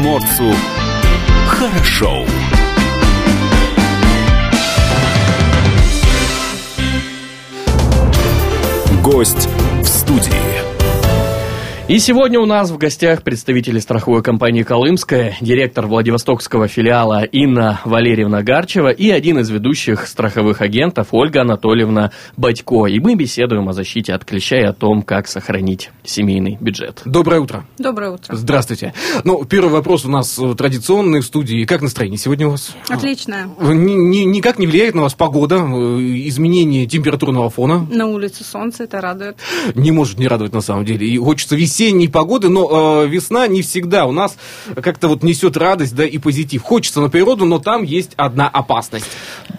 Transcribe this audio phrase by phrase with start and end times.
[0.00, 0.54] приморцу
[1.46, 2.24] хорошо.
[9.02, 9.48] Гость
[9.82, 10.59] в студии.
[11.90, 18.44] И сегодня у нас в гостях представители страховой компании «Колымская», директор Владивостокского филиала Инна Валерьевна
[18.44, 22.86] Гарчева и один из ведущих страховых агентов Ольга Анатольевна Батько.
[22.86, 27.02] И мы беседуем о защите от клеща и о том, как сохранить семейный бюджет.
[27.04, 27.64] Доброе утро.
[27.76, 28.36] Доброе утро.
[28.36, 28.94] Здравствуйте.
[29.24, 31.64] Ну, первый вопрос у нас традиционный в студии.
[31.64, 32.72] Как настроение сегодня у вас?
[32.88, 33.48] Отличное.
[33.60, 37.84] Ни, ни, никак не влияет на вас погода, изменение температурного фона?
[37.90, 39.38] На улице солнце, это радует.
[39.74, 41.04] Не может не радовать на самом деле.
[41.08, 44.36] И хочется веселья весенней погоды, но э, весна не всегда у нас
[44.82, 46.60] как-то вот несет радость, да, и позитив.
[46.62, 49.06] Хочется на природу, но там есть одна опасность.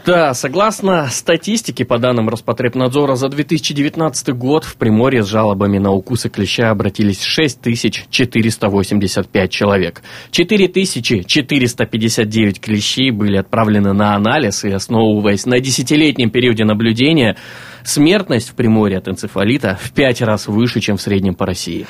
[0.06, 6.30] Да, согласно статистике, по данным Роспотребнадзора, за 2019 год в Приморье с жалобами на укусы
[6.30, 10.04] клеща обратились 6485 человек.
[10.32, 17.36] 4459 клещей были отправлены на анализ, и основываясь на десятилетнем периоде наблюдения,
[17.84, 21.86] смертность в Приморье от энцефалита в пять раз выше, чем в среднем по России.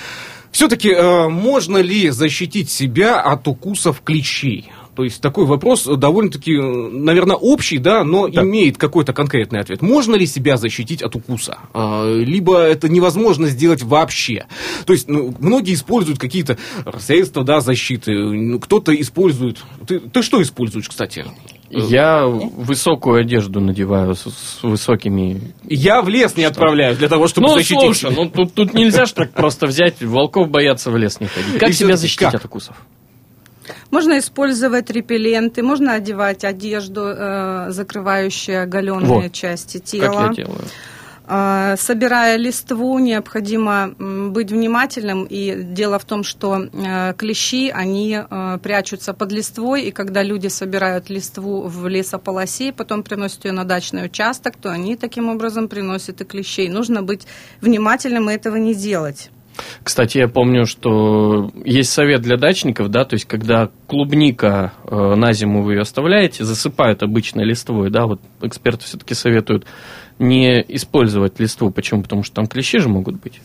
[0.51, 4.69] Все-таки э, можно ли защитить себя от укусов клещей?
[4.95, 8.43] То есть такой вопрос довольно-таки, наверное, общий, да, но да.
[8.43, 9.81] имеет какой-то конкретный ответ.
[9.81, 11.59] Можно ли себя защитить от укуса?
[11.73, 14.45] А, либо это невозможно сделать вообще.
[14.85, 16.57] То есть ну, многие используют какие-то
[16.99, 18.11] средства да, защиты.
[18.13, 19.59] Ну, кто-то использует...
[19.87, 21.25] Ты, ты что используешь, кстати?
[21.69, 25.53] Я высокую одежду надеваю с, с высокими...
[25.63, 27.79] Я в лес не отправляюсь для того, чтобы ну, защитить.
[27.79, 31.59] Слушай, ну тут, тут нельзя же так просто взять, волков бояться в лес не ходить.
[31.59, 32.35] Как И себя защитить как?
[32.35, 32.75] от укусов?
[33.91, 39.33] Можно использовать репелленты, можно одевать одежду, э, закрывающую оголенные вот.
[39.33, 40.27] части тела.
[40.27, 40.61] Как я делаю.
[41.33, 45.25] Э, собирая листву, необходимо быть внимательным.
[45.29, 50.47] И дело в том, что э, клещи, они э, прячутся под листвой, и когда люди
[50.47, 56.19] собирают листву в лесополосе, потом приносят ее на дачный участок, то они таким образом приносят
[56.19, 56.67] и клещей.
[56.67, 57.25] Нужно быть
[57.61, 59.29] внимательным и этого не делать.
[59.83, 65.33] Кстати, я помню, что есть совет для дачников, да, то есть когда клубника э, на
[65.33, 69.65] зиму вы ее оставляете, засыпают обычно листвой, да, вот эксперты все-таки советуют
[70.19, 71.71] не использовать листву.
[71.71, 72.03] Почему?
[72.03, 73.41] Потому что там клещи же могут быть.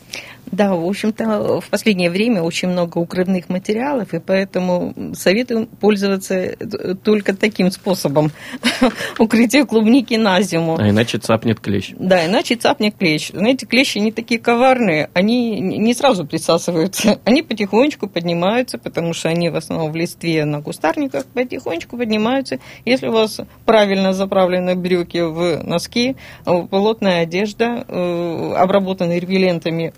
[0.53, 6.57] Да, в общем-то, в последнее время очень много укрывных материалов, и поэтому советую пользоваться
[7.03, 8.31] только таким способом
[9.19, 10.79] укрытия клубники на зиму.
[10.79, 11.93] А иначе цапнет клещ.
[11.99, 13.31] Да, иначе цапнет клещ.
[13.33, 19.51] Знаете, клещи не такие коварные, они не сразу присасываются, они потихонечку поднимаются, потому что они
[19.51, 22.61] в основном в листве на кустарниках потихонечку поднимаются.
[22.85, 29.93] Если у вас правильно заправлены брюки в носки, плотная одежда, э, обработанная репеллентами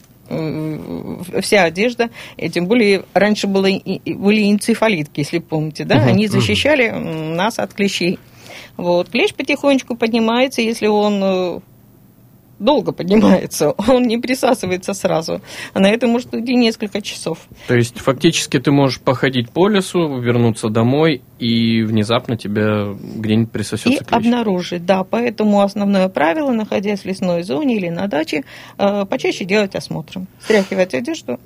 [1.40, 6.90] вся одежда, и тем более раньше было, были энцефалитки, если помните, да, угу, они защищали
[6.90, 7.34] угу.
[7.34, 8.18] нас от клещей.
[8.76, 9.08] Вот.
[9.08, 11.60] Клещ потихонечку поднимается, если он э,
[12.58, 15.40] долго поднимается, он не присасывается сразу.
[15.74, 17.38] А на это может уйти несколько часов.
[17.66, 24.02] То есть фактически ты можешь походить по лесу, вернуться домой, и внезапно тебя где-нибудь присосется
[24.02, 24.12] И клещ.
[24.12, 25.04] обнаружить, да.
[25.04, 28.44] Поэтому основное правило, находясь в лесной зоне или на даче,
[28.76, 30.22] э, почаще делать осмотр.
[30.40, 31.38] Стряхивать одежду,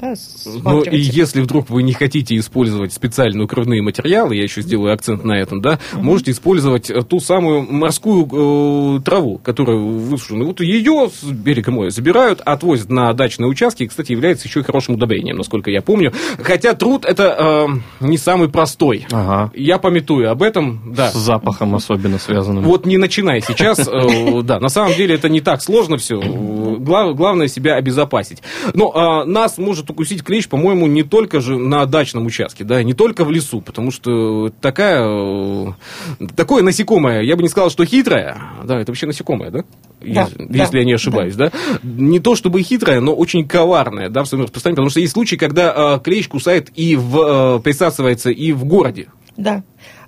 [0.64, 5.24] Ну и если вдруг вы не хотите использовать специальные укрывные материалы, я еще сделаю акцент
[5.24, 6.02] на этом, да, угу.
[6.02, 10.44] можете использовать ту самую морскую э, траву, которая высушена.
[10.44, 14.62] Вот ее с берега моря забирают, отвозят на дачные участки, и, кстати, является еще и
[14.62, 16.12] хорошим удобрением, насколько я помню.
[16.42, 17.68] Хотя труд это
[18.00, 19.06] э, не самый простой.
[19.10, 19.50] Ага.
[19.54, 21.10] Я пометую об этом, да.
[21.10, 22.64] С запахом особенно связанным.
[22.64, 26.20] Вот не начинай сейчас, э, да, на самом деле это не так сложно все.
[26.82, 28.42] Главное себя обезопасить.
[28.74, 28.92] Но
[29.24, 33.24] э, нас может укусить клещ, по-моему, не только же на дачном участке, да, не только
[33.24, 35.72] в лесу, потому что такая, э,
[36.36, 39.64] такое насекомое, я бы не сказал, что хитрое, да, это вообще насекомое, да?
[40.00, 41.50] Да, если, да, если я не ошибаюсь, да.
[41.50, 41.78] да?
[41.82, 45.36] Не то чтобы хитрая, но очень коварная, да, в своем распространении, потому что есть случаи,
[45.36, 49.08] когда э, клещ кусает и в, э, присасывается и в городе.
[49.36, 49.62] Да.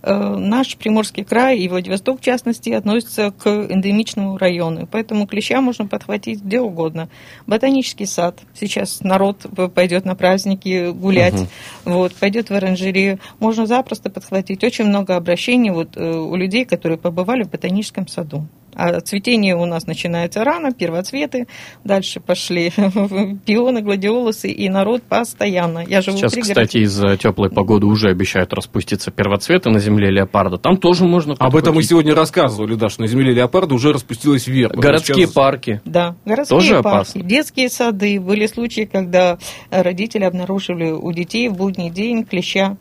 [0.07, 4.87] Э, наш Приморский край и Владивосток, в частности, относятся к эндемичному району.
[4.91, 7.09] Поэтому клеща можно подхватить где угодно.
[7.47, 8.39] Ботанический сад.
[8.53, 11.49] Сейчас народ пойдет на праздники гулять, угу.
[11.87, 13.19] вот, пойдет в оранжерею.
[13.41, 14.63] Можно запросто подхватить.
[14.63, 18.47] Очень много обращений вот, э, у людей, которые побывали в ботаническом саду.
[18.75, 21.47] А цветение у нас начинается рано, первоцветы,
[21.85, 22.73] дальше пошли
[23.47, 25.85] пионы, гладиолусы, и народ постоянно.
[25.87, 30.59] Я живу Сейчас, кстати, из-за теплой погоды уже обещают распуститься первоцветы на земле леопарда.
[30.59, 34.47] Там тоже можно Об этом мы сегодня рассказывали, да, что на земле леопарда уже распустилась
[34.47, 34.81] верба.
[34.81, 35.33] Городские сейчас...
[35.33, 35.81] парки.
[35.85, 37.23] Да, городские тоже парки, опасно.
[37.23, 38.21] детские сады.
[38.21, 39.39] Были случаи, когда
[39.71, 42.77] родители обнаружили у детей в будний день клеща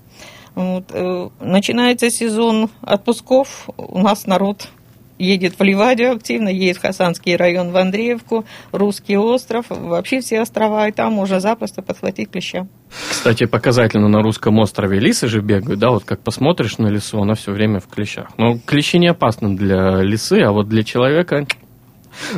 [0.56, 0.86] Вот.
[0.92, 4.70] Э, начинается сезон отпусков, у нас народ
[5.18, 10.88] едет в Ливадию активно, едет в Хасанский район, в Андреевку, Русский остров, вообще все острова,
[10.88, 12.68] и там можно запросто подхватить клеща.
[13.10, 17.36] Кстати, показательно на русском острове лисы же бегают, да, вот как посмотришь на лису, она
[17.36, 18.30] все время в клещах.
[18.38, 21.46] Но клещи не опасны для лисы, а вот для человека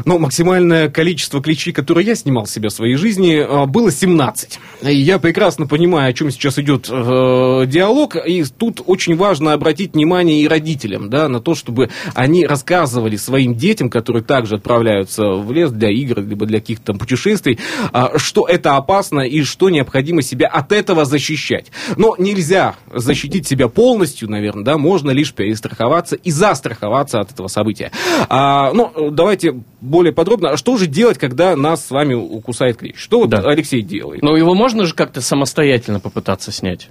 [0.06, 4.60] но максимальное количество клещей, которые я снимал себе в своей жизни, э, было 17.
[4.84, 9.94] И я прекрасно понимаю, о чем сейчас идет э, диалог, и тут очень важно обратить
[9.94, 15.52] внимание и родителям, да, на то, чтобы они рассказывали своим детям, которые также отправляются в
[15.52, 17.60] лес для игр, либо для каких-то путешествий,
[17.94, 21.72] э, что это опасно и что необходимо себя от этого защищать.
[21.98, 27.92] Но нельзя защитить себя полностью, наверное, да, можно лишь перестраховаться и застраховаться от этого события.
[28.30, 32.96] А, ну, давайте более подробно, а что же делать, когда нас с вами укусает клещ?
[32.98, 33.40] Что вот да.
[33.40, 34.22] Алексей делает?
[34.22, 36.90] Ну, его можно же как-то самостоятельно попытаться снять?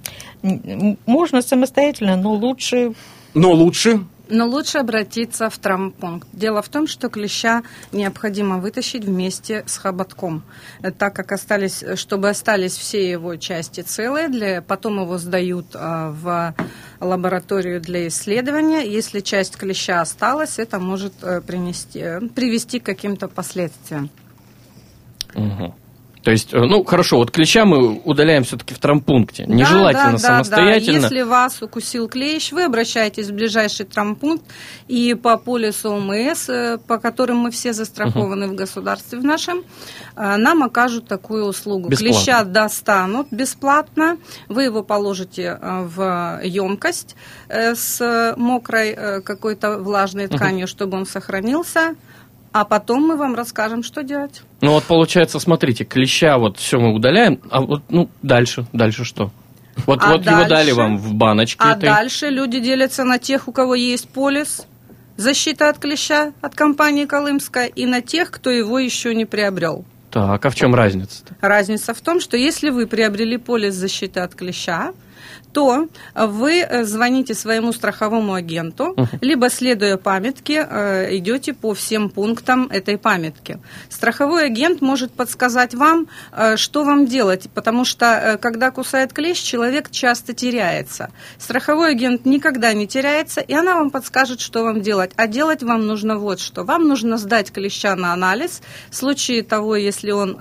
[1.05, 2.93] Можно самостоятельно, но лучше...
[3.33, 3.99] Но лучше?
[4.29, 6.27] Но лучше обратиться в травмпункт.
[6.33, 10.43] Дело в том, что клеща необходимо вытащить вместе с хоботком,
[10.97, 16.55] так как остались, чтобы остались все его части целые, для, потом его сдают а, в
[16.99, 18.81] лабораторию для исследования.
[18.81, 21.13] Если часть клеща осталась, это может
[21.45, 24.09] принести, привести к каким-то последствиям.
[25.33, 25.73] Угу.
[26.25, 29.45] То есть, э, ну, хорошо, вот клеща мы удаляем все-таки в травмпункте.
[29.45, 31.01] Нежелательно да, да, самостоятельно.
[31.01, 31.15] Да, да.
[31.15, 34.43] Если вас укусил клещ, вы обращаетесь в ближайший травмпункт,
[34.87, 38.53] и по полису ОМС, э, по которым мы все застрахованы uh-huh.
[38.53, 39.59] в государстве в нашем,
[40.15, 41.89] э, нам окажут такую услугу.
[41.89, 42.17] Бесплатно.
[42.17, 44.17] Клеща достанут бесплатно,
[44.49, 47.15] вы его положите в емкость
[47.47, 50.69] с мокрой какой-то влажной тканью, uh-huh.
[50.69, 51.93] чтобы он сохранился
[52.55, 54.41] а потом мы вам расскажем, что делать.
[54.61, 59.31] Ну вот получается, смотрите, клеща вот все мы удаляем, а вот ну дальше, дальше что?
[59.85, 61.59] Вот, а вот дальше, его дали вам в баночке.
[61.61, 61.89] А этой.
[61.89, 64.67] дальше люди делятся на тех, у кого есть полис,
[65.17, 69.83] защита от клеща от компании Колымская, и на тех, кто его еще не приобрел.
[70.09, 71.35] Так, а в чем разница-то?
[71.41, 74.93] Разница в том, что если вы приобрели полис защиты от клеща,
[75.55, 82.67] то вы э, звоните своему страховому агенту, либо, следуя памятке, э, идете по всем пунктам
[82.67, 83.59] этой памятки.
[83.89, 89.91] Страховой агент может подсказать вам, э, что вам делать, потому что, когда кусает клещ, человек
[89.91, 91.09] часто теряется.
[91.37, 95.11] Страховой агент никогда не теряется, и она вам подскажет, что вам делать.
[95.15, 96.65] А делать вам нужно вот что.
[96.65, 98.61] Вам нужно сдать клеща на анализ.
[98.89, 100.37] В случае того, если он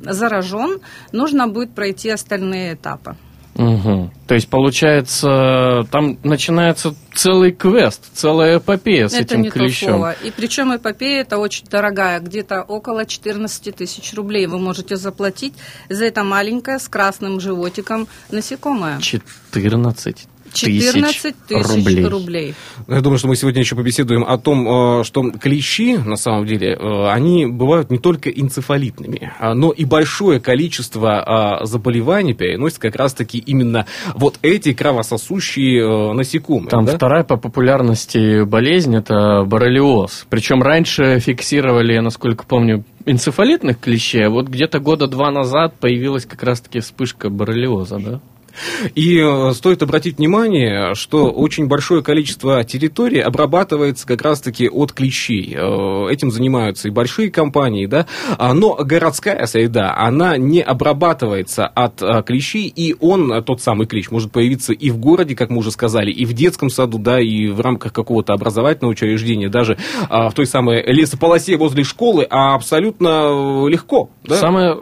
[0.00, 0.80] заражен,
[1.12, 3.16] нужно будет пройти остальные этапы.
[3.56, 4.10] Угу.
[4.26, 9.88] То есть, получается, там начинается целый квест, целая эпопея с это этим не клещом.
[9.88, 10.12] Толково.
[10.22, 15.54] И причем эпопея это очень дорогая, где-то около 14 тысяч рублей вы можете заплатить
[15.88, 19.00] за это маленькое с красным животиком насекомое.
[19.00, 22.04] 14 14 тысяч рублей.
[22.06, 22.54] рублей.
[22.88, 26.74] Я думаю, что мы сегодня еще побеседуем о том, э, что клещи, на самом деле,
[26.74, 32.96] э, они бывают не только энцефалитными, а, но и большое количество а, заболеваний переносят как
[32.96, 36.70] раз-таки именно вот эти кровососущие э, насекомые.
[36.70, 36.96] Там да?
[36.96, 40.26] вторая по популярности болезнь– это боррелиоз.
[40.28, 46.42] Причем раньше фиксировали, насколько помню, энцефалитных клещей, а вот где-то года два назад появилась как
[46.42, 48.20] раз-таки вспышка боррелиоза, да?
[48.94, 55.54] И э, стоит обратить внимание, что очень большое количество территорий обрабатывается как раз-таки от клещей.
[55.56, 58.06] Э, этим занимаются и большие компании, да,
[58.38, 64.32] но городская среда, она не обрабатывается от э, клещей, и он, тот самый клещ, может
[64.32, 67.60] появиться и в городе, как мы уже сказали, и в детском саду, да, и в
[67.60, 74.10] рамках какого-то образовательного учреждения, даже в той самой лесополосе возле школы, а абсолютно легко.
[74.24, 74.36] Да?
[74.36, 74.78] Самое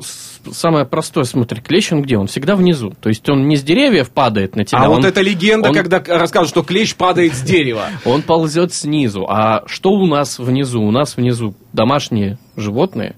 [0.53, 2.17] самое простое, смотри, клещ он где?
[2.17, 2.93] Он всегда внизу.
[3.01, 4.81] То есть он не с деревьев падает на тебя.
[4.81, 7.87] А он, вот эта легенда, он, когда рассказывают, что клещ падает с дерева.
[8.05, 9.27] Он ползет снизу.
[9.29, 10.83] А что у нас внизу?
[10.83, 13.17] У нас внизу домашние животные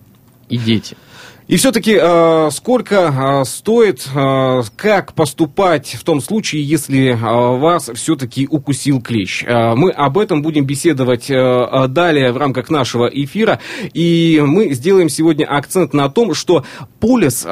[0.49, 0.97] и дети.
[1.49, 8.49] И все-таки э, сколько э, стоит, э, как поступать в том случае, если вас все-таки
[8.51, 9.45] укусил клещ?
[9.47, 13.61] Мы об этом будем беседовать далее в рамках нашего эфира.
[13.95, 16.65] И мы сделаем сегодня акцент на том, что
[17.01, 17.47] полис...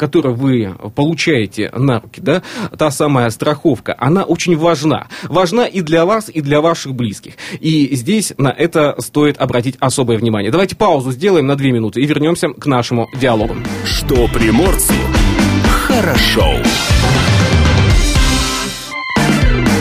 [0.00, 2.42] Которую вы получаете на руки, да,
[2.78, 5.08] та самая страховка, она очень важна.
[5.24, 7.34] Важна и для вас, и для ваших близких.
[7.60, 10.50] И здесь на это стоит обратить особое внимание.
[10.50, 13.56] Давайте паузу сделаем на две минуты и вернемся к нашему диалогу.
[13.84, 14.94] Что приморцу
[15.86, 16.46] хорошо.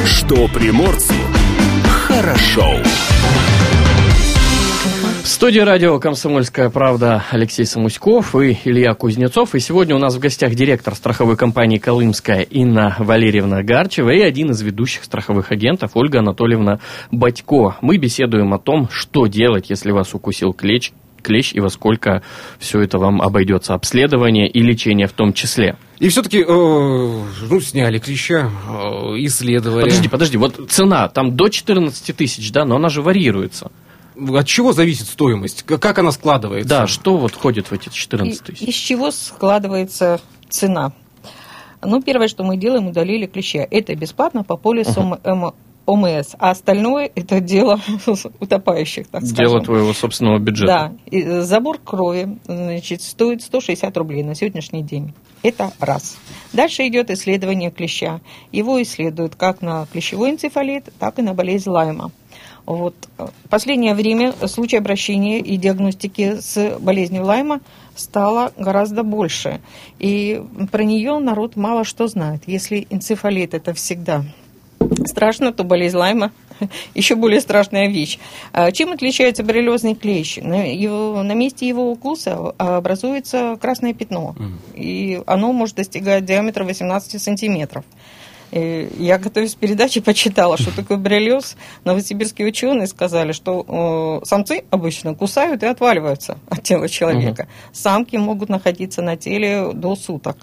[0.06, 1.14] Что приморцу
[1.88, 2.76] хорошо.
[5.40, 9.56] Студии радио «Комсомольская правда» Алексей Самуськов и Илья Кузнецов.
[9.56, 14.52] И сегодня у нас в гостях директор страховой компании «Колымская» Инна Валерьевна Гарчева и один
[14.52, 17.78] из ведущих страховых агентов Ольга Анатольевна Батько.
[17.80, 20.92] Мы беседуем о том, что делать, если вас укусил клещ,
[21.22, 22.22] клещ и во сколько
[22.60, 25.78] все это вам обойдется обследование и лечение в том числе.
[26.00, 28.74] И все-таки, э, ну, сняли клеща, э,
[29.20, 29.84] исследовали.
[29.84, 33.72] Подожди, подожди, вот цена там до 14 тысяч, да, но она же варьируется.
[34.36, 35.64] От чего зависит стоимость?
[35.64, 36.68] Как она складывается?
[36.70, 38.68] Да, что вот входит в эти 14 И- тысяч?
[38.68, 40.94] из чего складывается цена?
[41.82, 43.66] Ну, первое, что мы делаем, удалили клеща.
[43.70, 45.54] Это бесплатно по полису М-
[45.86, 47.80] ОМС, а остальное это дело
[48.40, 49.36] утопающих, так скажем.
[49.38, 50.68] Дело твоего собственного бюджета.
[50.68, 55.14] Да, и, э, забор крови значит, стоит 160 рублей на сегодняшний день.
[55.42, 56.18] Это раз.
[56.54, 58.20] Дальше идет исследование клеща.
[58.52, 62.12] Его исследуют как на клещевой энцефалит, так и на болезнь Лайма.
[62.70, 62.94] Вот.
[63.18, 67.62] В последнее время случаи обращения и диагностики с болезнью Лайма
[67.96, 69.60] стало гораздо больше.
[69.98, 70.40] И
[70.72, 72.44] про нее народ мало что знает.
[72.46, 74.24] Если энцефалит это всегда
[75.08, 76.32] страшно, то болезнь Лайма
[76.94, 78.20] еще более страшная вещь.
[78.54, 80.38] А Чем отличается боррелиозный клещ?
[80.38, 84.36] На, его- на месте его укуса образуется красное пятно,
[84.76, 87.84] и оно может достигать диаметра 18 сантиметров.
[88.52, 91.56] Я, готовясь к передаче, почитала, что такое боррелиоз.
[91.84, 97.48] Новосибирские ученые сказали, что э, самцы обычно кусают и отваливаются от тела человека.
[97.72, 100.38] Самки могут находиться на теле до суток.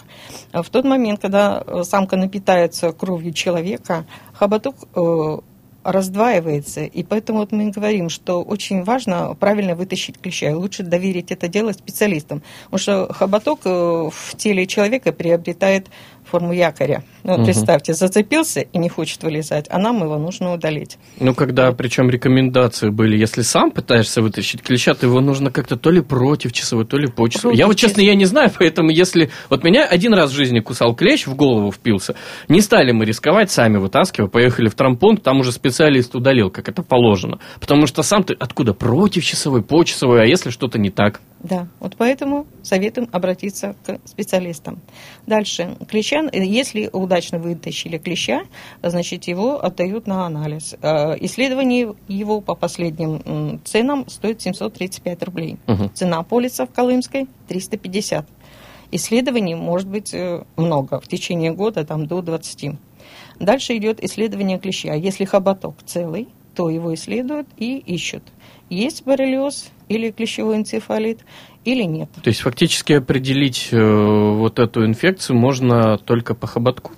[0.53, 5.39] А В тот момент, когда э, самка напитается кровью человека, хоботок э,
[5.83, 6.85] раздваивается.
[6.85, 10.51] И поэтому вот мы говорим, что очень важно правильно вытащить клеща.
[10.51, 12.43] И лучше доверить это дело специалистам.
[12.65, 15.87] Потому что хоботок в теле человека приобретает
[16.31, 17.03] форму якоря.
[17.23, 17.47] Ну, вот Мгм.
[17.47, 20.99] представьте, зацепился и не хочет вылезать, а нам его нужно удалить.
[21.19, 25.91] Ну, когда, причем рекомендации были, если сам пытаешься вытащить клеща, то его нужно как-то то
[25.91, 27.53] ли против часовой, то ли по часовой.
[27.53, 29.31] Против Я вот, честно, я не знаю, поэтому если...
[29.51, 32.15] Вот меня один раз в жизни кусал клещ, в голову впился.
[32.49, 36.83] Не стали мы рисковать, сами вытаскивая, поехали в трампункт, там уже специалист удалил, как это
[36.83, 37.39] положено.
[37.61, 38.75] Потому что сам ты откуда?
[38.75, 41.21] Против часовой, по часовой, а если что-то не так?
[41.43, 44.81] Да, вот поэтому советуем обратиться к специалистам.
[45.27, 45.77] Дальше.
[45.89, 48.43] Клеща, э, если удачно вытащили клеща,
[48.83, 50.75] значит, его отдают на анализ.
[50.83, 55.57] Э, Исследование его по последним ценам стоит 735 рублей.
[55.67, 55.91] Мгм.
[55.95, 58.27] Цена полиса в Колымской 350.
[58.93, 62.73] Исследований может быть э, много, в течение года там до 20.
[63.41, 64.95] Дальше идет исследование клеща.
[64.95, 68.23] Если хоботок целый, то его исследуют и ищут,
[68.71, 71.21] есть боррелиоз или клещевой энцефалит
[71.67, 72.09] или нет.
[72.23, 76.93] То есть фактически определить э, вот эту инфекцию можно только по хоботку?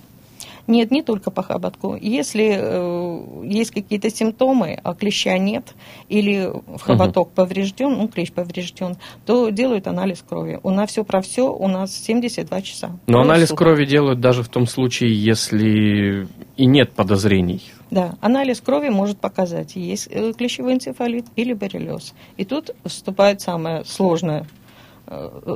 [0.69, 1.97] Нет, не только по хоботку.
[1.99, 5.73] Если э, есть какие-то симптомы, а клеща нет,
[6.09, 8.95] или в хоботок поврежден, ну, клещ поврежден,
[9.25, 10.59] то делают анализ крови.
[10.61, 12.91] У нас все про все, у нас 72 часа.
[13.07, 13.57] Но анализ суток.
[13.57, 17.63] крови делают даже в том случае, если и нет подозрений.
[17.89, 22.13] Да, анализ крови может показать, есть э, клещевой энцефалит или боррелиоз.
[22.37, 24.58] И тут вступает самая сложная э,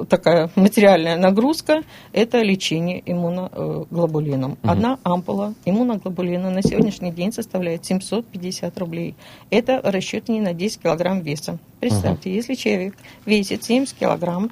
[0.10, 1.83] такая материальная нагрузка–
[2.13, 4.57] это лечение иммуноглобулином.
[4.63, 9.15] Одна ампула иммуноглобулина на сегодняшний день составляет 750 рублей.
[9.50, 11.57] Это расчет не на 10 килограмм веса.
[11.79, 12.95] Представьте, если человек
[13.25, 14.51] весит 70 килограмм,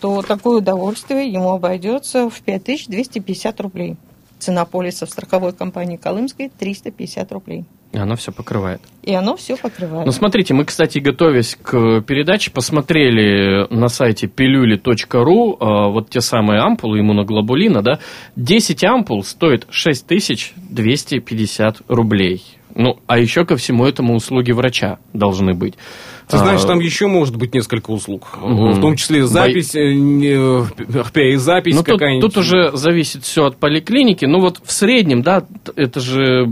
[0.00, 3.96] то такое удовольствие ему обойдется в 5250 рублей.
[4.38, 7.64] Цена полиса в страховой компании Колымской 350 рублей.
[7.92, 8.80] И она все покрывает.
[9.02, 10.06] И оно все покрывает.
[10.06, 15.56] Ну, смотрите, мы, кстати, готовясь к передаче, посмотрели на сайте пилюли.ру э,
[15.90, 17.98] вот те самые ампулы иммуноглобулина, да,
[18.36, 22.44] 10 ампул стоит 6250 рублей.
[22.76, 25.74] Ну, а еще ко всему этому услуги врача должны быть.
[26.28, 28.38] Ты знаешь, А, там еще может быть несколько услуг.
[28.40, 28.74] Мгм.
[28.74, 30.36] В том числе запись, э, не,
[31.00, 32.32] РПИ-запись Ну, тут, какая-нибудь.
[32.32, 34.26] тут уже зависит все от поликлиники.
[34.26, 35.42] Ну, вот в среднем, да,
[35.74, 36.46] это же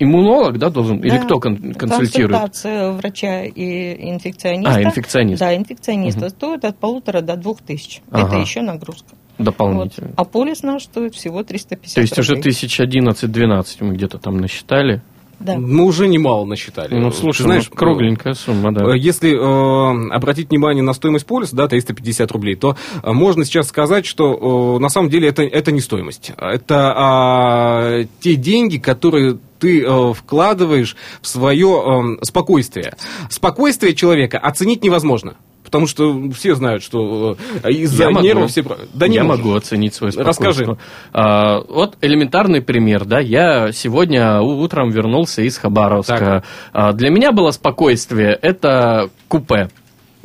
[0.00, 2.32] иммунолог, да, должен, или Да, кто кон- консультирует?
[2.40, 4.74] Консультация врача и инфекциониста.
[4.74, 5.40] А, инфекционист.
[5.40, 8.00] Да, инфекциониста стоит от полутора до двух тысяч.
[8.10, 8.26] Ага.
[8.28, 9.10] Это еще нагрузка.
[9.38, 9.44] Вот.
[9.46, 10.10] Дополнительно.
[10.16, 12.42] А полис наш стоит всего 350 То есть уже рублей.
[12.52, 15.00] тысяч одиннадцать-двенадцать мы где-то там насчитали.
[15.40, 15.58] Да.
[15.58, 16.94] Мы уже немало насчитали.
[16.94, 18.92] Ну, Ты слушай, знаешь, ну, кругленькая сумма, да.
[18.92, 23.68] Э, Если э, обратить внимание на стоимость полиса, да, 350 рублей, то э, можно сейчас
[23.68, 26.32] сказать, что э, на самом деле это, это не стоимость.
[26.36, 32.94] Это а, те деньги, которые ты э, вкладываешь в свое э, спокойствие.
[33.30, 35.36] Спокойствие человека оценить невозможно.
[35.70, 38.26] Потому что все знают, что э, из-за Я могу.
[38.26, 38.64] нервов все...
[38.92, 39.44] Да не я можешь.
[39.44, 40.32] могу оценить Расскажи.
[40.32, 40.76] спокойствие.
[41.12, 46.18] А, вот элементарный пример, да, я сегодня утром вернулся из Хабаровска.
[46.18, 46.44] Так.
[46.72, 49.70] А, для меня было спокойствие, это купе.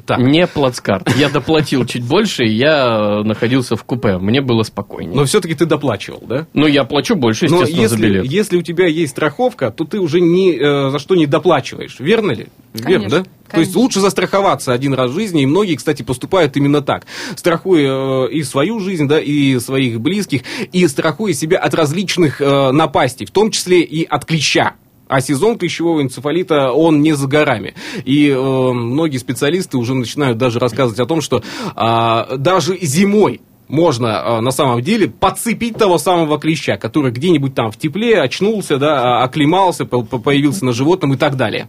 [0.06, 0.20] Так.
[0.20, 1.10] Не плацкарт.
[1.16, 4.18] Я доплатил чуть больше, и я находился в купе.
[4.18, 5.16] Мне было спокойнее.
[5.16, 6.48] Но все-таки ты доплачивал, да?
[6.54, 8.26] Ну, я плачу больше, Но естественно, за если, билет.
[8.26, 11.96] если у тебя есть страховка, то ты уже ни э, за что не доплачиваешь.
[12.00, 12.48] Верно ли?
[12.74, 13.24] Верно, Конечно, да?
[13.24, 13.80] То есть конечно.
[13.80, 17.06] лучше застраховаться один раз в жизни, и многие, кстати, поступают именно так.
[17.36, 22.72] Страхуя э, и свою жизнь, да, и своих близких, и страхуя себя от различных э,
[22.72, 24.74] напастей, в том числе и от клеща.
[25.08, 27.76] А сезон клещевого энцефалита, он не за горами.
[28.06, 31.44] И э, многие специалисты уже начинают даже рассказывать о том, что
[31.76, 37.72] а, даже зимой можно а, на самом деле подцепить того самого клеща, который где-нибудь там
[37.72, 41.68] в тепле очнулся, да, а- оклемался, по- по- появился на животном и так далее.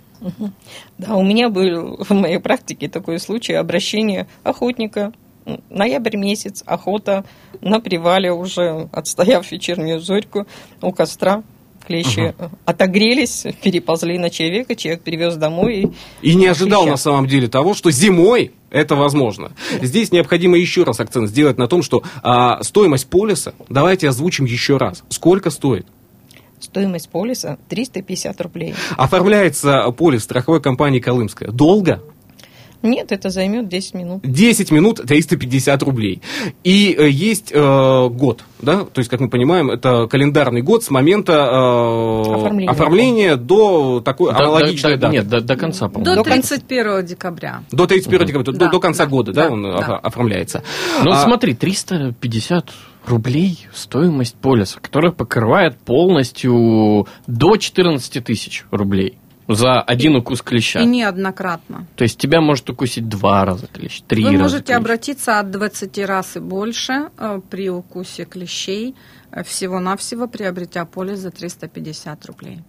[0.98, 5.12] Да, у меня был в моей практике такой случай обращения охотника.
[5.70, 7.24] Ноябрь месяц, охота
[7.60, 10.46] на привале уже, отстояв вечернюю зорьку
[10.82, 11.42] у костра.
[11.86, 15.92] Клещи отогрелись, переползли на человека, человек привез домой.
[16.22, 16.90] И не ожидал Клеща.
[16.90, 19.52] на самом деле того, что зимой это возможно.
[19.80, 24.76] Здесь необходимо еще раз акцент сделать на том, что а, стоимость полиса, давайте озвучим еще
[24.76, 25.04] раз.
[25.08, 25.86] Сколько стоит?
[26.58, 28.74] Стоимость полиса 350 рублей.
[28.96, 31.50] Оформляется полис страховой компании «Колымская».
[31.50, 32.02] Долго?
[32.82, 34.20] Нет, это займет 10 минут.
[34.22, 36.22] 10 минут 350 рублей.
[36.64, 40.90] И э, есть э, год, да, то есть, как мы понимаем, это календарный год с
[40.90, 42.70] момента э, Оформления.
[42.70, 45.12] оформления до такой Да, аналогичной да, даты.
[45.14, 46.04] Нет, до, до конца, по-моему.
[46.04, 46.56] До До конца.
[46.56, 47.62] 31 декабря.
[47.70, 49.78] До 31 декабря, до, Да, до конца да, года, да, да, он да.
[49.78, 50.62] оф- оформляется.
[51.04, 52.70] Ну, А, смотри, 350
[53.06, 60.80] рублей стоимость полиса, которая покрывает полностью до 14 тысяч рублей за один укус клеща.
[60.80, 61.86] И неоднократно.
[61.96, 64.76] То есть тебя может укусить два раза клещ, три Вы раза можете клещ.
[64.76, 68.94] обратиться от 20 раз и больше э, при укусе клещей,
[69.30, 72.60] э, всего-навсего приобретя полис за 350 рублей.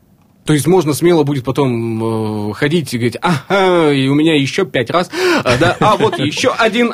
[0.47, 4.65] То есть можно смело будет потом э, ходить и говорить, ага, и у меня еще
[4.65, 5.11] пять раз,
[5.43, 6.93] а, да, а вот еще один,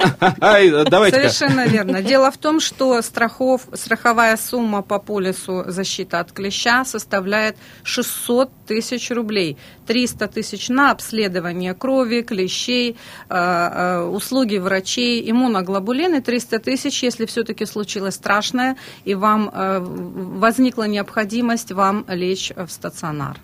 [0.89, 2.01] давайте Совершенно верно.
[2.01, 9.12] Дело в том, что страхов, страховая сумма по полису защита от клеща составляет 600 тысяч
[9.12, 9.58] рублей.
[9.86, 12.97] 300 тысяч на обследование крови, клещей,
[13.30, 21.71] э, услуги врачей, иммуноглобулины, 300 тысяч, если все-таки случилось страшное, и вам э, возникла необходимость
[21.71, 23.42] вам лечь в стационар.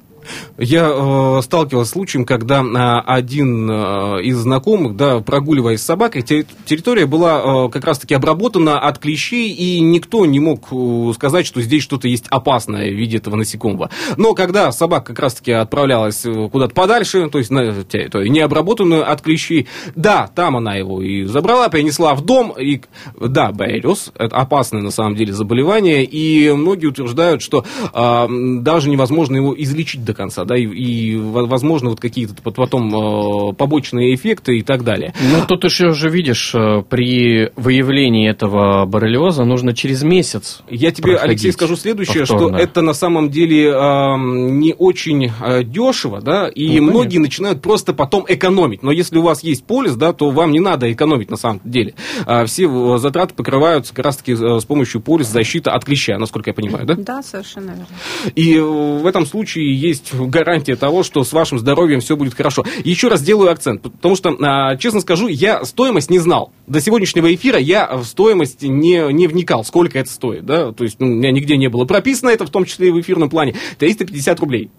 [0.57, 6.21] Я э, сталкивался с случаем, когда э, один э, из знакомых, да, прогуливаясь с собакой,
[6.21, 11.45] те- территория была э, как раз-таки обработана от клещей, и никто не мог э, сказать,
[11.45, 13.89] что здесь что-то есть опасное в виде этого насекомого.
[14.15, 19.21] Но когда собака как раз-таки отправлялась э, куда-то подальше, то есть на территорию необработанную от
[19.21, 22.81] клещей, да, там она его и забрала, принесла в дом, и
[23.19, 29.35] да, боррелиоз, это опасное на самом деле заболевание, и многие утверждают, что м, даже невозможно
[29.35, 34.15] его излечить до конца, да, и, и, во- возможно вот какие-то пот- потом э, побочные
[34.15, 35.13] эффекты и так далее.
[35.21, 40.61] Ну, тут еще уже видишь, э, при выявлении этого боррелиоза нужно через месяц.
[40.69, 42.57] Я тебе, Алексей, скажу следующее, повторно.
[42.57, 47.61] что это на самом деле ам, не очень э, дешево, да, и Ну, многие начинают
[47.61, 48.83] просто потом экономить.
[48.83, 51.93] Но если у вас есть полис, да, то вам не надо экономить на самом деле.
[52.25, 56.49] А, все э, затраты покрываются как раз-таки э, с помощью полиса защиты от клеща, насколько
[56.49, 56.95] я понимаю, да?
[56.95, 57.87] Да, совершенно верно.
[58.35, 62.65] И э, в этом случае есть гарантия того, что с вашим здоровьем все будет хорошо.
[62.83, 66.51] Еще раз делаю акцент, потому что, а, честно скажу, я стоимость не знал.
[66.67, 70.45] До сегодняшнего эфира я в стоимость не, не вникал, сколько это стоит.
[70.45, 70.71] Да?
[70.71, 72.99] То есть ну, у меня нигде не было прописано это, в том числе и в
[72.99, 73.55] эфирном плане.
[73.77, 74.69] 350 рублей.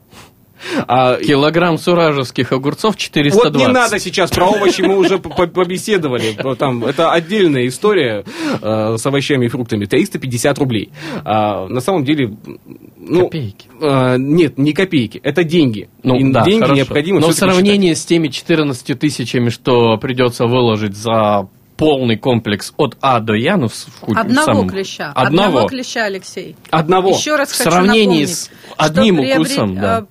[0.86, 3.44] А, Килограмм суражевских огурцов 420.
[3.52, 6.36] вот не надо сейчас про овощи, мы уже по- по- побеседовали.
[6.58, 8.24] Там, это отдельная история
[8.62, 9.84] э, с овощами и фруктами.
[9.86, 10.90] 350 рублей.
[11.24, 12.36] А, на самом деле...
[12.98, 13.66] Ну, Копейки.
[13.80, 15.88] э, нет, не копейки, это деньги.
[16.02, 16.74] Ну, И да, деньги хорошо.
[16.76, 21.48] необходимо Но в сравнении с теми 14 тысячами, что придется выложить за
[21.80, 23.74] полный комплекс от А до Я, ну, в
[24.14, 25.12] Одного самом- клеща.
[25.14, 25.66] Одного.
[25.66, 26.54] клеща, Алексей.
[26.70, 27.10] Одного.
[27.10, 30.04] Еще раз В хочу сравнении с одним приобрет- укусом, да.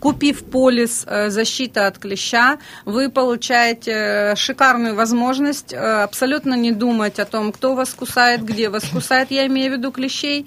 [0.00, 7.18] Купив полис э, защиты от клеща, вы получаете э, шикарную возможность э, абсолютно не думать
[7.18, 10.46] о том, кто вас кусает, где вас кусает, я имею в виду клещей,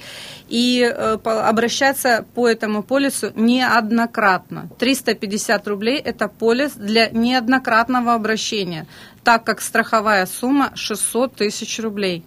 [0.50, 4.70] и обращаться по этому полису неоднократно.
[4.80, 8.88] 350 рублей– это полис для неоднократного обращения,
[9.24, 12.26] так как страховая сумма 600 тысяч рублей.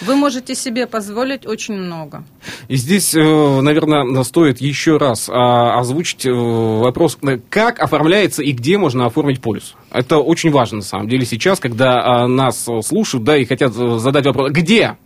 [0.00, 2.24] Вы можете себе позволить очень много.
[2.68, 8.52] И здесь, э, наверное, стоит еще раз а, озвучить э, вопрос, э, как оформляется и
[8.52, 9.74] где можно оформить полис.
[9.90, 14.26] Это очень важно, на самом деле, сейчас, когда а, нас слушают, да, и хотят задать
[14.26, 14.96] вопрос, где,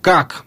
[0.00, 0.44] как,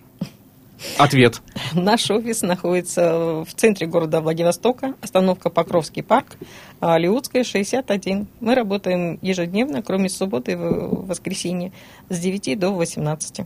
[0.97, 1.41] Ответ.
[1.73, 6.37] Наш офис находится в центре города Владивостока, остановка Покровский парк,
[6.79, 8.27] а, Леутская, 61.
[8.39, 11.71] Мы работаем ежедневно, кроме субботы и воскресенья,
[12.09, 13.41] с 9 до 18.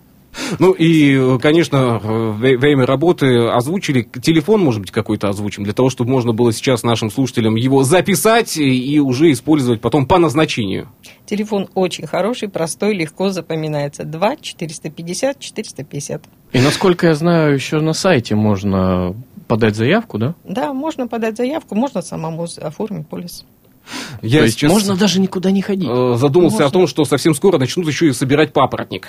[0.60, 4.04] Ну и, конечно, время работы озвучили.
[4.22, 8.58] Телефон, может быть, какой-то озвучим, для того, чтобы можно было сейчас нашим слушателям его записать
[8.58, 10.90] и уже использовать потом по назначению.
[11.26, 14.04] Телефон очень хороший, простой, легко запоминается.
[14.04, 16.24] 2 450 450.
[16.52, 19.16] И, насколько я знаю, еще на сайте можно
[19.48, 20.36] подать заявку, да?
[20.44, 23.46] Да, можно подать заявку, можно самому оформить полис.
[24.22, 25.90] Я То есть сейчас можно даже никуда не ходить.
[25.90, 26.68] Э, задумался можно.
[26.68, 29.08] о том, что совсем скоро начнут еще и собирать папоротник.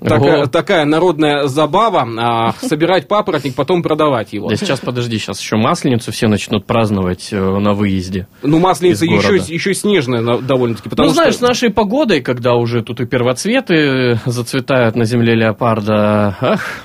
[0.00, 4.48] такая, такая народная забава, а, собирать папоротник, потом продавать его.
[4.48, 8.26] Да сейчас, подожди, сейчас еще Масленицу все начнут праздновать э, на выезде.
[8.42, 10.90] Ну, Масленица еще, еще снежная довольно-таки.
[10.96, 16.84] Ну, знаешь, с нашей погодой, когда уже тут и первоцветы зацветают на земле леопарда, ах,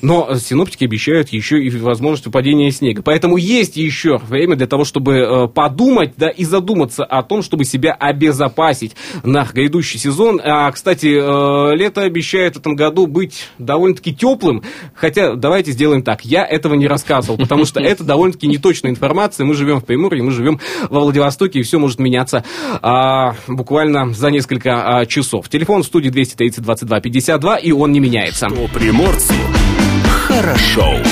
[0.00, 3.02] но синоптики обещают еще и возможность выпадения снега.
[3.02, 7.64] Поэтому есть еще время для того, чтобы э, подумать да, и задуматься о том, чтобы
[7.64, 10.40] себя обезопасить на грядущий сезон.
[10.42, 14.62] А, кстати, э, лето обещает в этом году быть довольно-таки теплым.
[14.94, 16.24] Хотя давайте сделаем так.
[16.24, 19.44] Я этого не рассказывал, потому что это довольно-таки неточная информация.
[19.44, 22.44] Мы живем в Приморье, мы живем во Владивостоке, и все может меняться
[22.80, 25.48] а, буквально за несколько а, часов.
[25.48, 28.48] Телефон в студии 230 22 52, и он не меняется.
[28.48, 29.34] Что приморцу
[30.22, 31.02] хорошо.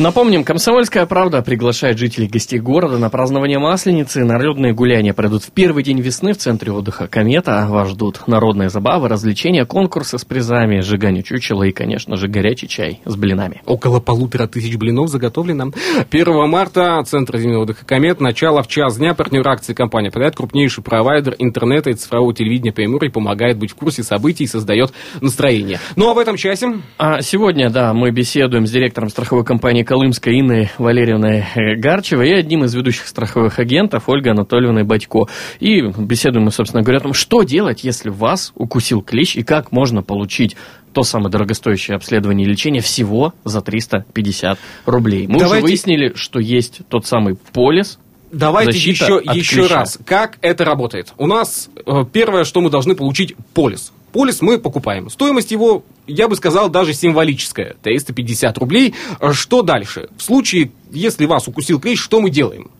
[0.00, 4.24] Напомним, «Комсомольская правда» приглашает жителей гостей города на празднование Масленицы.
[4.24, 7.66] Народные гуляния пройдут в первый день весны в центре отдыха «Комета».
[7.68, 13.02] Вас ждут народные забавы, развлечения, конкурсы с призами, сжигание чучела и, конечно же, горячий чай
[13.04, 13.60] с блинами.
[13.66, 15.72] Около полутора тысяч блинов заготовлено.
[16.10, 18.22] 1 марта Центр зимнего отдыха «Комет».
[18.22, 19.12] Начало в час дня.
[19.12, 24.02] Партнер акции компания «Проект» крупнейший провайдер интернета и цифрового телевидения Приморья помогает быть в курсе
[24.02, 25.78] событий и создает настроение.
[25.96, 26.78] Ну а в этом часе...
[26.96, 32.32] А сегодня, да, мы беседуем с директором страховой компании Колымской Инной Валерьевной э, Гарчевой и
[32.32, 35.26] одним из ведущих страховых агентов Ольгой Анатольевной Батько.
[35.58, 39.72] И беседуем мы, собственно говоря, о том, что делать, если вас укусил клещ и как
[39.72, 40.56] можно получить
[40.92, 45.26] то самое дорогостоящее обследование и лечение всего за 350 рублей.
[45.26, 45.56] Мы Давайте...
[45.56, 47.98] уже выяснили, что есть тот самый полис,
[48.30, 51.12] Давайте еще, еще раз, как это работает.
[51.18, 53.92] У нас э, первое, что мы должны получить, полис.
[54.12, 55.08] Полис мы покупаем.
[55.08, 57.76] Стоимость его, я бы сказал, даже символическая.
[57.82, 58.94] 350 рублей.
[59.32, 60.08] Что дальше?
[60.16, 62.70] В случае, если вас укусил клещ, что мы делаем?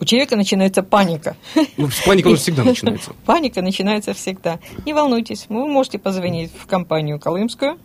[0.00, 1.36] У человека начинается паника.
[1.76, 3.12] Ну, с паникой всегда начинается.
[3.24, 4.60] Паника начинается всегда.
[4.86, 7.78] Не волнуйтесь, вы можете позвонить в компанию Колымскую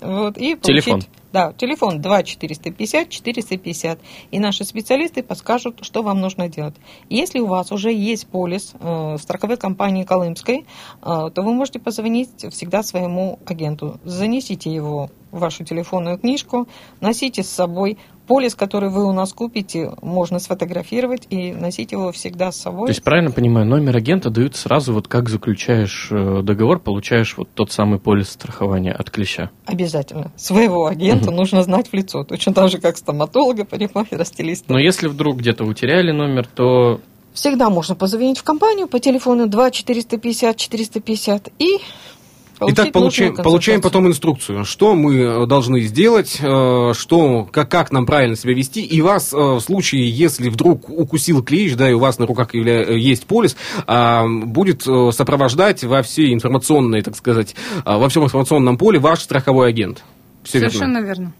[0.00, 0.62] вот, и получить...
[0.62, 1.02] Телефон.
[1.34, 3.98] Да, телефон 2 450 450.
[4.30, 6.76] И наши специалисты подскажут, что вам нужно делать.
[7.10, 10.64] Если у вас уже есть полис э, страховой компании Колымской, э,
[11.02, 13.98] то вы можете позвонить всегда своему агенту.
[14.04, 16.68] Занесите его в вашу телефонную книжку,
[17.00, 17.98] носите с собой.
[18.26, 22.86] Полис, который вы у нас купите, можно сфотографировать и носить его всегда с собой.
[22.86, 27.48] То есть, правильно понимаю, номер агента дают сразу, вот как заключаешь э, договор, получаешь вот
[27.54, 29.50] тот самый полис страхования от клеща?
[29.66, 30.32] Обязательно.
[30.36, 31.36] Своего агента угу.
[31.36, 32.24] нужно знать в лицо.
[32.24, 34.72] Точно так же, как стоматолога, парикмахера, стилиста.
[34.72, 37.00] Но если вдруг где-то утеряли номер, то
[37.34, 41.78] Всегда можно позвонить в компанию по телефону 2 450 450 и
[42.60, 48.06] Итак, получаем, получаем потом инструкцию, что мы э, должны сделать, э, что, как, как нам
[48.06, 48.82] правильно себя вести.
[48.82, 52.54] И вас э, в случае, если вдруг укусил клещ, да, и у вас на руках
[52.54, 59.20] есть полис, а, будет сопровождать во всей информационной, так сказать, во всем информационном поле ваш
[59.20, 60.04] страховой агент.
[60.42, 61.06] Все Совершенно верно.
[61.06, 61.32] верно.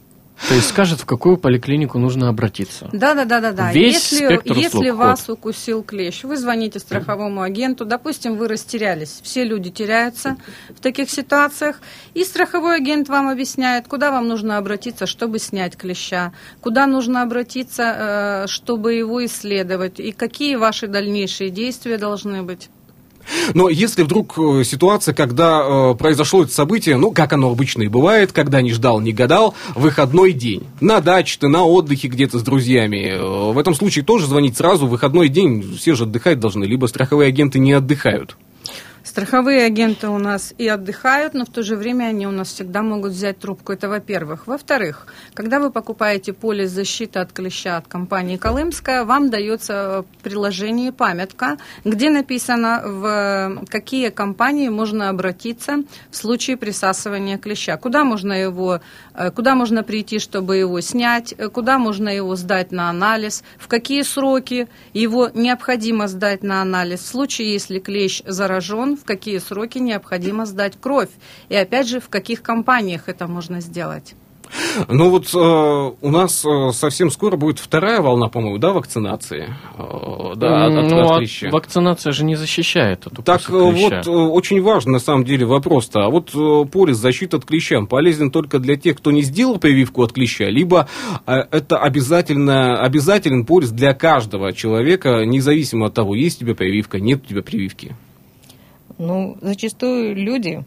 [0.49, 2.89] То есть скажет, в какую поликлинику нужно обратиться.
[2.93, 3.73] Да, да, да, да, да.
[3.73, 7.85] Весь если если вас укусил клещ, вы звоните страховому агенту.
[7.85, 9.21] Допустим, вы растерялись.
[9.23, 10.37] Все люди теряются
[10.71, 11.81] в таких ситуациях.
[12.15, 18.45] И страховой агент вам объясняет, куда вам нужно обратиться, чтобы снять клеща, куда нужно обратиться,
[18.45, 22.69] э, чтобы его исследовать, и какие ваши дальнейшие действия должны быть.
[23.55, 27.89] Но если вдруг э, ситуация, когда э, произошло это событие, ну, как оно обычно и
[27.89, 32.43] бывает, когда не ждал, не гадал, выходной день, на даче ты, на отдыхе где-то с
[32.43, 36.87] друзьями, э, в этом случае тоже звонить сразу, выходной день, все же отдыхать должны, либо
[36.87, 38.37] страховые агенты не отдыхают.
[39.05, 42.81] Страховые агенты у нас и отдыхают, но в то же время они у нас всегда
[42.83, 43.73] могут взять трубку.
[43.73, 44.47] Это во-первых.
[44.47, 51.59] Во-вторых, когда вы покупаете полис защиты от клеща от компании Колымская, вам дается приложение памятка,
[51.85, 57.77] где написано, в какие компании можно обратиться в случае присасывания клеща.
[57.77, 58.81] Куда можно его,
[59.13, 63.69] э, куда можно прийти, чтобы его снять, э, куда можно его сдать на анализ, в
[63.69, 67.01] какие сроки его необходимо сдать на анализ.
[67.01, 71.11] В случае, если клещ заражен, в какие сроки необходимо сдать кровь.
[71.49, 74.15] И опять же, в каких компаниях это можно сделать.
[74.89, 75.39] Ну вот э,
[76.01, 79.55] у нас э, совсем скоро будет вторая волна, по-моему, да, вакцинации?
[79.79, 81.51] Э, да, от, от, ну, от а клеща.
[81.51, 83.97] вакцинация же не защищает от Так укуса э, клеща.
[83.97, 86.05] вот э, очень важно на самом деле вопрос-то.
[86.05, 90.03] А вот э, полис защиты от клеща полезен только для тех, кто не сделал прививку
[90.03, 90.89] от клеща, либо
[91.27, 97.01] э, это обязательно, обязателен полис для каждого человека, независимо от того, есть у тебя прививка,
[97.01, 97.97] нет у тебя прививки.
[98.99, 100.65] Ну, зачастую люди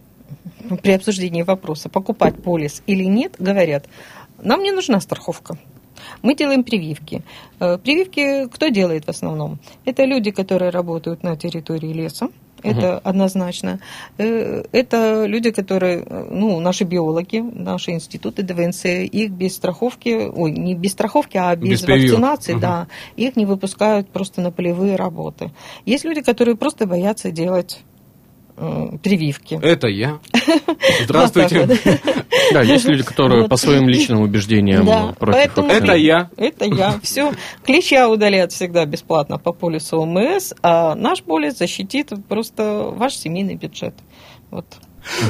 [0.83, 3.85] при обсуждении вопроса, покупать полис или нет, говорят,
[4.41, 5.57] нам не нужна страховка.
[6.21, 7.21] Мы делаем прививки.
[7.59, 9.59] Э, Прививки кто делает в основном?
[9.85, 12.29] Это люди, которые работают на территории леса,
[12.63, 13.79] это однозначно.
[14.17, 20.51] Э, Это люди, которые, э, ну, наши биологи, наши институты ДВНЦ, их без страховки, ой,
[20.51, 22.61] не без страховки, а без, Без вакцинации, Мгм.
[22.61, 25.51] да, их не выпускают просто на полевые работы.
[25.85, 27.79] Есть люди, которые просто боятся делать
[29.03, 29.59] прививки.
[29.61, 30.19] Это я.
[31.03, 31.67] Здравствуйте.
[32.53, 35.57] Да, есть люди, которые по своим личным убеждениям против.
[35.57, 36.29] Это я.
[36.37, 36.97] Это я.
[37.03, 37.33] Все.
[37.65, 43.95] Клеща удалят всегда бесплатно по полису ОМС, а наш полис защитит просто ваш семейный бюджет.
[44.49, 44.65] Вот.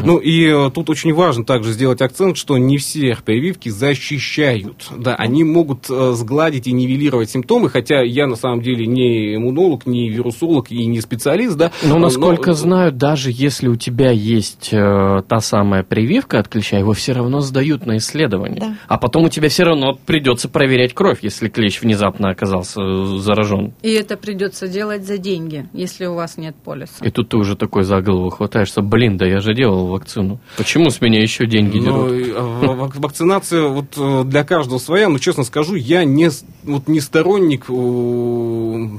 [0.03, 4.89] Ну и э, тут очень важно также сделать акцент, что не все прививки защищают.
[4.97, 9.85] Да, они могут э, сгладить и нивелировать симптомы, хотя я на самом деле не иммунолог,
[9.85, 11.71] не вирусолог и не специалист, да.
[11.83, 16.77] Но, насколько Но- знаю, даже если у тебя есть э, та самая прививка от клеща,
[16.77, 18.59] его все равно сдают на исследование.
[18.59, 18.75] Да.
[18.87, 23.73] А потом у тебя все равно придется проверять кровь, если клещ внезапно оказался э, заражен.
[23.81, 27.05] И это придется делать за деньги, если у вас нет полиса.
[27.05, 30.39] И тут ты уже такой за голову хватаешься, блин, да я же делал вакцину.
[30.57, 32.35] Почему с меня еще деньги Ну, дерут?
[32.77, 36.29] вак- вакцинация вот э, для каждого своя, но честно скажу, я не,
[36.63, 37.65] вот, не сторонник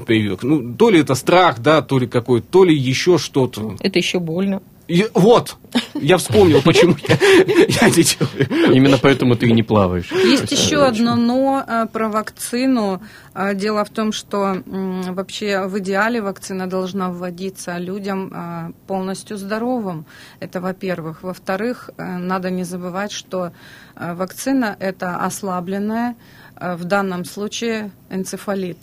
[0.07, 0.43] прививок.
[0.43, 3.77] Ну, то ли это страх, да, то ли какой, то ли еще что-то.
[3.81, 4.63] Это еще больно.
[4.89, 5.57] И вот,
[5.95, 7.17] я вспомнил, почему я,
[7.83, 8.75] я не делаю.
[8.75, 10.11] Именно поэтому ты и не плаваешь.
[10.13, 13.03] Есть еще одно но э, про вакцину.
[13.35, 20.07] Э, Дело в том, что вообще в идеале вакцина должна вводиться людям э, полностью здоровым.
[20.41, 21.23] Это во-первых.
[21.23, 23.53] Во-вторых, э, надо не забывать, что
[23.95, 26.17] э, вакцина это ослабленная,
[26.61, 28.79] в данном случае энцефалит.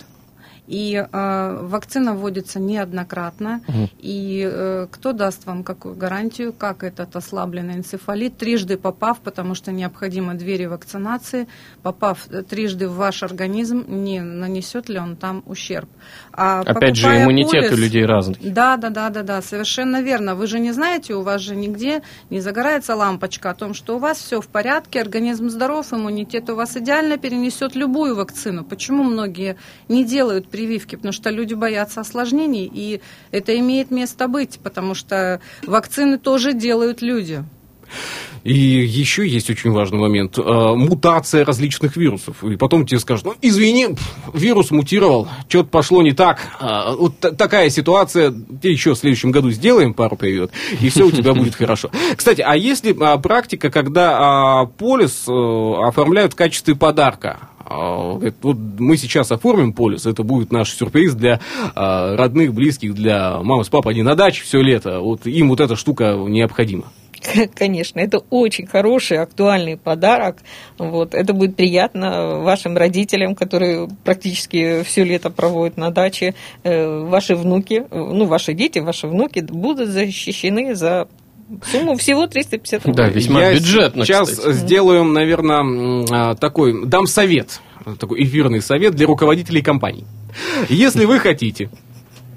[0.68, 3.62] И э, вакцина вводится неоднократно.
[4.00, 9.72] И э, кто даст вам какую гарантию, как этот ослабленный энцефалит, трижды попав, потому что
[9.72, 11.48] необходимо две ревакцинации,
[11.84, 15.90] попав э, трижды в ваш организм, не нанесет ли он там ущерб.
[16.38, 18.38] А Опять же, иммунитет у полис- людей разный.
[18.42, 20.36] да, да, да, да, да, совершенно верно.
[20.36, 24.00] Вы же не знаете, у вас же нигде не загорается лампочка о том, что у
[24.00, 28.66] вас все в порядке, организм здоров, иммунитет у вас идеально перенесет любую вакцину.
[28.66, 29.56] Почему многие
[29.88, 30.96] не делают прививки?
[30.96, 37.02] Потому что люди боятся осложнений, и это имеет место быть, потому что вакцины тоже делают
[37.02, 37.44] люди.
[38.46, 40.38] И еще есть очень важный момент.
[40.38, 40.42] э,
[40.76, 42.44] Мутация различных вирусов.
[42.44, 43.88] И потом тебе скажут, ну, извини,
[44.36, 46.38] вирус мутировал, что-то пошло не так.
[46.60, 51.08] А, Вот та- такая ситуация, тебе еще в следующем году сделаем пару прививок, и все
[51.08, 51.90] у тебя будет хорошо.
[52.16, 54.18] Кстати, а есть ли а, практика, когда
[54.62, 55.32] а, полис э,
[55.88, 57.40] оформляют в качестве подарка?
[57.68, 61.40] А, говорит, Вот мы сейчас оформим полис, это будет наш сюрприз для
[61.74, 65.00] а, родных, близких, для мамы с папой, они на даче все лето.
[65.00, 66.84] Вот им вот эта штука необходима.
[67.56, 70.38] Конечно, это очень хороший, актуальный подарок.
[70.78, 71.14] Вот.
[71.14, 76.34] Это будет приятно вашим родителям, которые практически все лето проводят на даче.
[76.64, 81.08] Э, Ваши внуки, ну, ваши дети, ваши внуки будут защищены за
[81.72, 82.96] сумму всего 350 рублей.
[83.06, 84.54] Да, весьма Я бюджетно, Сейчас кстати.
[84.54, 87.62] сделаем, наверное, такой, дам совет,
[88.00, 90.06] такой эфирный совет для руководителей компаний.
[90.70, 91.70] Если вы хотите,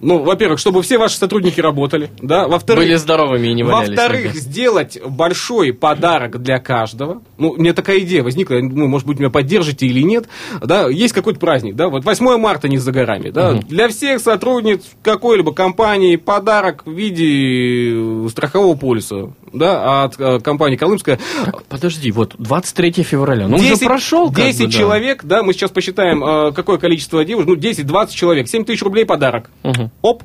[0.01, 3.89] ну, во-первых, чтобы все ваши сотрудники работали, да, Были во-вторых, здоровыми и не валялись.
[3.89, 7.23] во-вторых, сделать большой подарок для каждого.
[7.37, 10.29] Ну, мне такая идея возникла, ну, может быть, меня поддержите или нет.
[10.63, 13.53] Да, есть какой-то праздник, да, вот 8 марта не за горами, да.
[13.53, 13.67] Мгм.
[13.69, 21.19] Для всех сотрудниц какой-либо компании подарок в виде страхового полиса, да, от э, компании Колымская.
[21.45, 23.49] Так, подожди, вот 23 февраля.
[23.49, 24.79] Ну, уже 10 прошел как 10 бы, да.
[24.79, 29.05] человек, да, мы сейчас посчитаем, э, какое количество девушек, ну, 10-20 человек, 7 тысяч рублей
[29.05, 29.51] подарок.
[29.63, 29.91] Мгм.
[30.03, 30.23] Оп,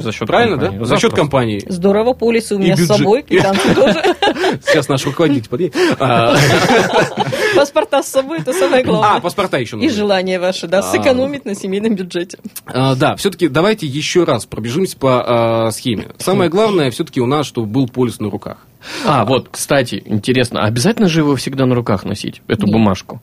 [0.00, 0.78] За счет правильно, компании.
[0.78, 0.84] да?
[0.84, 1.62] За счет компании.
[1.68, 4.02] Здорово, полисы у И меня с собой, квитанции тоже.
[4.66, 5.76] Сейчас наш руководитель подъедет.
[5.98, 6.34] А,
[7.56, 9.20] Паспорта с собой, это самое А, главное.
[9.20, 9.90] паспорта еще И нужны.
[9.96, 10.82] желание ваше, да, А.
[10.82, 12.38] сэкономить на семейном бюджете.
[12.66, 16.08] А, Да, все-таки давайте еще раз пробежимся по а, схеме.
[16.18, 18.58] Самое главное все-таки у нас, чтобы был полис на руках.
[19.04, 23.20] А, вот, кстати, интересно, а обязательно же его всегда на руках носить, эту бумажку?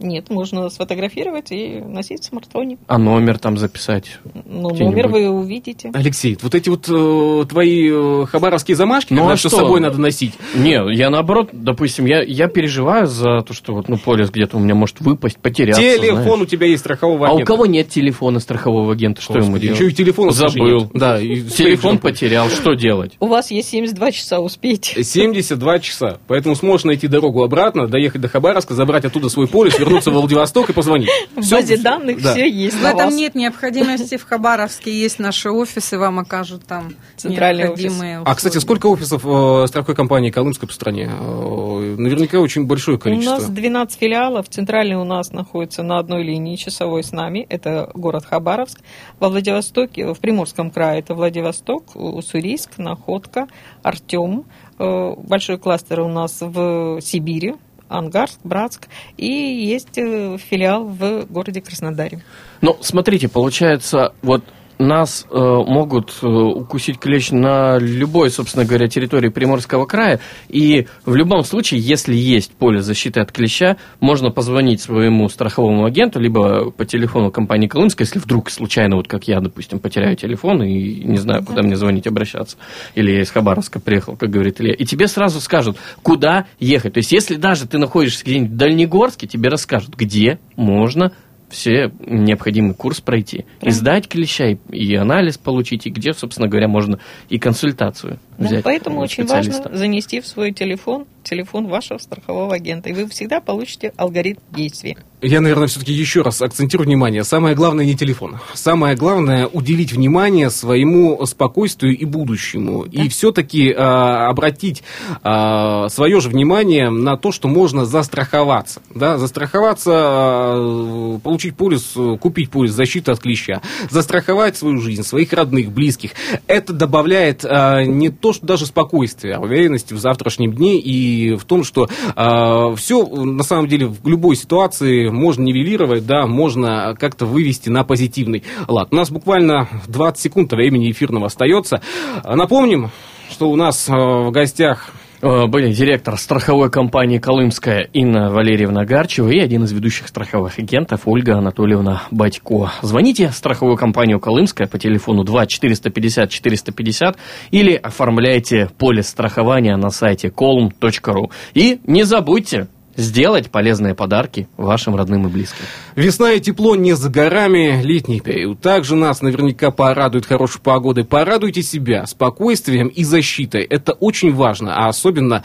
[0.00, 2.78] Нет, можно сфотографировать и носить в смартфоне.
[2.86, 4.18] А номер там записать?
[4.44, 5.90] Ну, номер вы увидите.
[5.94, 9.80] Алексей, вот эти вот э, твои э, хабаровские замашки, Ну, когда а что с собой
[9.80, 10.34] надо носить.
[10.54, 14.60] Не, я наоборот, допустим, я, я переживаю за то, что вот, ну, полис где-то у
[14.60, 15.80] меня может выпасть, потеряться.
[15.80, 16.40] Телефон знаешь.
[16.40, 17.52] у тебя есть страхового А у агента.
[17.52, 19.78] кого нет телефона страхового агента, что ему делать?
[19.78, 20.90] Еще и телефон Забыл.
[20.92, 23.12] Да, и Телефон потерял, что делать?
[23.20, 24.94] У вас есть 72 часа успеть.
[25.00, 26.18] 72 часа.
[26.26, 30.70] Поэтому сможешь найти дорогу обратно, доехать до Хабаровска, забрать оттуда свой полис, вернуться в Владивосток
[30.70, 31.10] и позвонить.
[31.36, 32.32] В базе данных да.
[32.32, 34.16] все есть В этом нет необходимости.
[34.16, 39.96] В Хабаровске есть наши офисы, вам окажут там необходимые А, кстати, сколько офисов э, страховой
[39.96, 41.10] компании Колымской по стране?
[41.10, 43.36] Э, наверняка очень большое У количество.
[43.36, 44.48] нас 12 филиалов.
[44.48, 47.46] Центральный у нас находится на одной линии часовой с нами.
[47.48, 48.80] Это город Хабаровск.
[49.20, 53.48] Во Владивостоке, в Приморском крае, это Владивосток, Уссурийск, Находка,
[53.82, 54.44] Артем.
[54.78, 57.54] Э, Большой кластер у нас в Сибири.
[57.98, 58.88] Ангарск, Братск.
[59.16, 62.22] И есть э, филиал в городе Краснодаре.
[62.60, 64.42] Ну, смотрите, получается, вот
[64.78, 70.20] нас э, могут э, укусить клещ на любой, собственно говоря, территории Приморского края.
[70.48, 76.20] И в любом случае, если есть поле защиты от клеща, можно позвонить своему страховому агенту,
[76.20, 81.04] либо по телефону компании Колымская, если вдруг случайно, вот как я, допустим, потеряю телефон и
[81.04, 82.56] не знаю, куда мне звонить, обращаться.
[82.94, 84.74] Или я из Хабаровска приехал, как говорит Илья.
[84.74, 86.94] И тебе сразу скажут, куда ехать.
[86.94, 91.12] То есть, если даже ты находишься где-нибудь в Дальнегорске, тебе расскажут, где можно
[91.48, 93.44] все необходимый курс пройти.
[93.62, 98.46] И сдать клеща, и, и анализ получить, и где, собственно говоря, можно и консультацию Да,
[98.46, 98.64] взять.
[98.64, 103.40] поэтому у очень важно занести в свой телефон телефон вашего страхового агента, и вы всегда
[103.40, 104.96] получите алгоритм действия.
[105.22, 107.24] Я, наверное, все-таки еще раз акцентирую внимание.
[107.24, 108.40] Самое главное не телефон.
[108.52, 112.82] Самое главное уделить внимание своему спокойствию и будущему.
[112.82, 114.82] И все-таки обратить
[115.22, 118.82] свое же внимание на то, что можно застраховаться.
[118.94, 119.16] Да?
[119.16, 123.62] Застраховаться, а, получить полис, э, купить полис защиты от клеща.
[123.88, 126.10] Застраховать свою жизнь, своих родных, близких.
[126.46, 131.44] Это добавляет а, не то, что даже спокойствие, а уверенности в завтрашнем дне и в
[131.44, 137.68] том, что все на самом деле в любой ситуации можно нивелировать, да, можно как-то вывести
[137.68, 138.88] на позитивный лад.
[138.92, 141.82] У нас буквально 20 секунд времени эфирного остается.
[142.24, 142.90] Напомним,
[143.30, 149.30] что у нас э, в гостях Э, Были директор страховой компании «Колымская» Инна Валерьевна Гарчева
[149.30, 152.70] и один из ведущих страховых агентов Ольга Анатольевна Батько.
[152.82, 157.16] Звоните в страховую компанию «Колымская» по телефону 2 450 450
[157.52, 161.30] или оформляйте полис страхования на сайте colum.ru.
[161.54, 165.64] И не забудьте сделать полезные подарки вашим родным и близким.
[165.96, 168.60] Весна и тепло не за горами, летний период.
[168.60, 171.04] Также нас наверняка порадует хорошей погодой.
[171.04, 173.62] Порадуйте себя спокойствием и защитой.
[173.62, 175.42] Это очень важно, а особенно,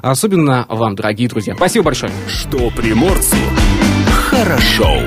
[0.00, 1.54] особенно вам, дорогие друзья.
[1.54, 2.12] Спасибо большое.
[2.28, 3.36] Что приморцу
[4.32, 4.98] хорошо.